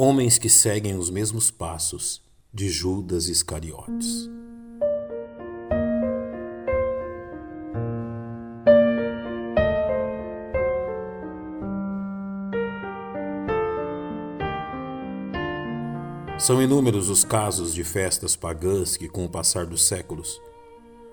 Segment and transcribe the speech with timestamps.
[0.00, 2.22] homens que seguem os mesmos passos
[2.54, 4.30] de Judas Iscariotes.
[16.38, 20.40] São inúmeros os casos de festas pagãs que, com o passar dos séculos,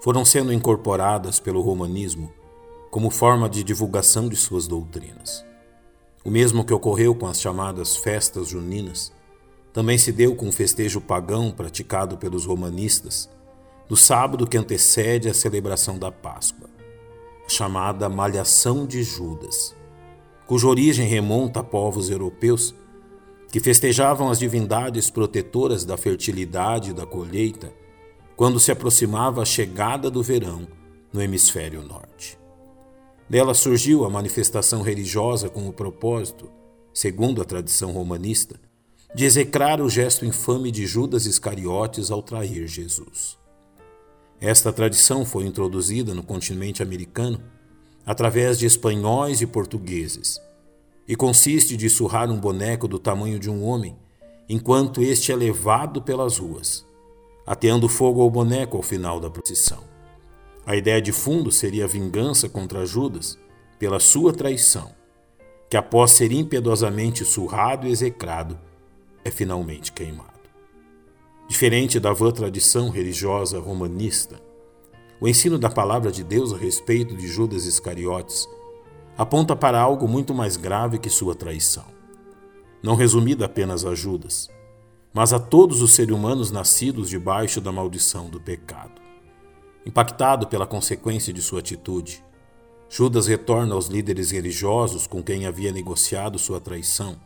[0.00, 2.32] foram sendo incorporadas pelo romanismo
[2.92, 5.47] como forma de divulgação de suas doutrinas.
[6.28, 9.10] O mesmo que ocorreu com as chamadas festas juninas
[9.72, 13.30] também se deu com o festejo pagão praticado pelos romanistas
[13.88, 16.68] no sábado que antecede a celebração da Páscoa,
[17.48, 19.74] chamada Malhação de Judas,
[20.46, 22.74] cuja origem remonta a povos europeus
[23.50, 27.72] que festejavam as divindades protetoras da fertilidade e da colheita
[28.36, 30.68] quando se aproximava a chegada do verão
[31.10, 32.38] no hemisfério norte.
[33.28, 36.50] Dela surgiu a manifestação religiosa com o propósito,
[36.94, 38.58] segundo a tradição romanista,
[39.14, 43.38] de execrar o gesto infame de Judas Iscariotes ao trair Jesus.
[44.40, 47.42] Esta tradição foi introduzida no continente americano
[48.06, 50.40] através de espanhóis e portugueses
[51.06, 53.96] e consiste de surrar um boneco do tamanho de um homem
[54.48, 56.86] enquanto este é levado pelas ruas,
[57.46, 59.87] ateando fogo ao boneco ao final da procissão.
[60.68, 63.38] A ideia de fundo seria a vingança contra Judas
[63.78, 64.94] pela sua traição,
[65.70, 68.60] que após ser impiedosamente surrado e execrado,
[69.24, 70.28] é finalmente queimado.
[71.48, 74.42] Diferente da vã tradição religiosa romanista,
[75.18, 78.46] o ensino da palavra de Deus a respeito de Judas Iscariotes
[79.16, 81.86] aponta para algo muito mais grave que sua traição.
[82.82, 84.50] Não resumida apenas a Judas,
[85.14, 89.07] mas a todos os seres humanos nascidos debaixo da maldição do pecado.
[89.88, 92.22] Impactado pela consequência de sua atitude,
[92.90, 97.16] Judas retorna aos líderes religiosos com quem havia negociado sua traição,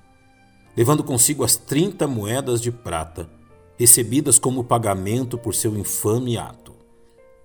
[0.77, 3.29] levando consigo as 30 moedas de prata
[3.77, 6.73] recebidas como pagamento por seu infame ato.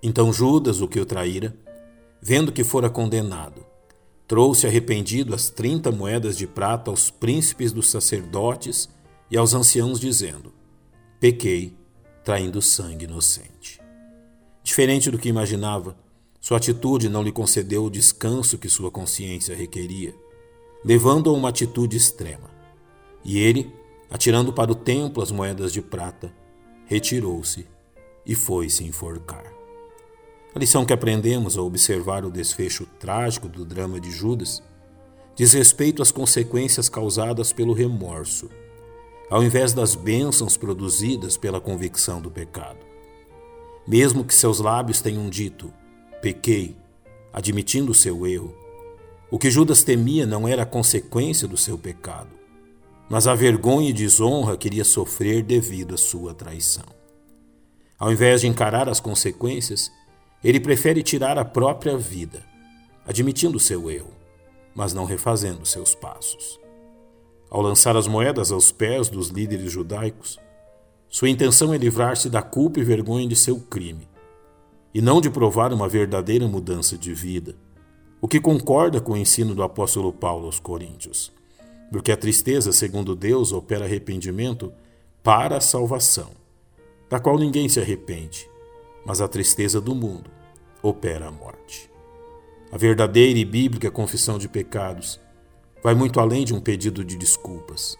[0.00, 1.52] Então Judas, o que o traíra,
[2.22, 3.66] vendo que fora condenado,
[4.24, 8.88] trouxe arrependido as 30 moedas de prata aos príncipes dos sacerdotes
[9.28, 10.52] e aos anciãos, dizendo:
[11.18, 11.76] Pequei,
[12.22, 13.87] traindo sangue inocente.
[14.68, 15.96] Diferente do que imaginava,
[16.42, 20.14] sua atitude não lhe concedeu o descanso que sua consciência requeria,
[20.84, 22.50] levando a uma atitude extrema.
[23.24, 23.72] E ele,
[24.10, 26.30] atirando para o templo as moedas de prata,
[26.84, 27.66] retirou-se
[28.26, 29.50] e foi se enforcar.
[30.54, 34.62] A lição que aprendemos ao observar o desfecho trágico do drama de Judas
[35.34, 38.50] diz respeito às consequências causadas pelo remorso,
[39.30, 42.87] ao invés das bênçãos produzidas pela convicção do pecado.
[43.88, 45.72] Mesmo que seus lábios tenham dito,
[46.20, 46.76] pequei,
[47.32, 48.54] admitindo o seu erro,
[49.30, 52.28] o que Judas temia não era a consequência do seu pecado,
[53.08, 56.84] mas a vergonha e desonra que iria sofrer devido à sua traição.
[57.98, 59.90] Ao invés de encarar as consequências,
[60.44, 62.44] ele prefere tirar a própria vida,
[63.06, 64.12] admitindo seu erro,
[64.74, 66.60] mas não refazendo seus passos.
[67.48, 70.38] Ao lançar as moedas aos pés dos líderes judaicos,
[71.10, 74.06] sua intenção é livrar-se da culpa e vergonha de seu crime,
[74.92, 77.54] e não de provar uma verdadeira mudança de vida,
[78.20, 81.32] o que concorda com o ensino do apóstolo Paulo aos Coríntios,
[81.90, 84.70] porque a tristeza, segundo Deus, opera arrependimento
[85.22, 86.30] para a salvação,
[87.08, 88.48] da qual ninguém se arrepende,
[89.06, 90.30] mas a tristeza do mundo
[90.82, 91.90] opera a morte.
[92.70, 95.18] A verdadeira e bíblica confissão de pecados
[95.82, 97.96] vai muito além de um pedido de desculpas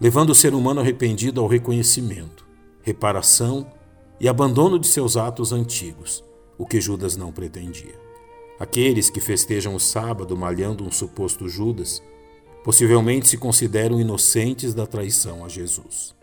[0.00, 2.46] levando o ser humano arrependido ao reconhecimento,
[2.82, 3.66] reparação
[4.20, 6.24] e abandono de seus atos antigos,
[6.58, 7.98] o que Judas não pretendia.
[8.58, 12.02] Aqueles que festejam o sábado malhando um suposto Judas
[12.62, 16.14] possivelmente se consideram inocentes da traição a Jesus.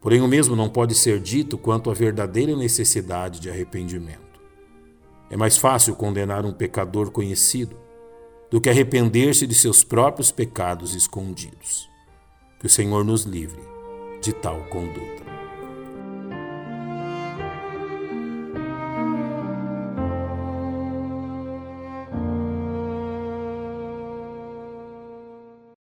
[0.00, 4.40] Porém, o mesmo não pode ser dito quanto à verdadeira necessidade de arrependimento.
[5.28, 7.76] É mais fácil condenar um pecador conhecido
[8.50, 11.90] do que arrepender-se de seus próprios pecados escondidos.
[12.58, 13.62] Que o Senhor nos livre
[14.20, 15.27] de tal conduta.